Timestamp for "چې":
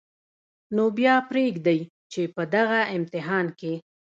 2.11-2.21